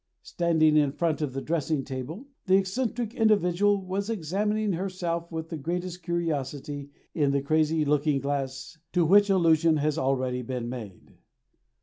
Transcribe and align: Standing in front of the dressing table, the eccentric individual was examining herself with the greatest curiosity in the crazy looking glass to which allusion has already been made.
Standing 0.23 0.77
in 0.77 0.93
front 0.93 1.21
of 1.21 1.33
the 1.33 1.43
dressing 1.43 1.83
table, 1.83 2.25
the 2.47 2.55
eccentric 2.57 3.13
individual 3.13 3.85
was 3.85 4.09
examining 4.09 4.73
herself 4.73 5.31
with 5.31 5.49
the 5.49 5.57
greatest 5.59 6.01
curiosity 6.01 6.89
in 7.13 7.29
the 7.29 7.41
crazy 7.43 7.85
looking 7.85 8.19
glass 8.19 8.79
to 8.93 9.05
which 9.05 9.29
allusion 9.29 9.77
has 9.77 9.99
already 9.99 10.41
been 10.41 10.67
made. 10.67 11.19